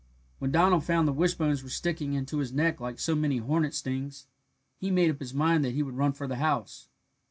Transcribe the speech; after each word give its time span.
When 0.39 0.49
Donald 0.51 0.83
found 0.83 1.07
that 1.07 1.11
the 1.11 1.17
wishbones 1.19 1.61
were 1.61 1.69
sticking 1.69 2.13
into 2.13 2.39
his 2.39 2.51
neck 2.51 2.79
like 2.81 2.97
so 2.97 3.13
many 3.13 3.37
hornet 3.37 3.75
stings, 3.75 4.25
he 4.79 4.89
made 4.89 5.11
up 5.11 5.19
his 5.19 5.35
mind 5.35 5.63
that 5.63 5.75
he 5.75 5.83
would 5.83 5.93
run 5.95 6.13
for 6.13 6.25
the 6.25 6.37
house. 6.37 6.87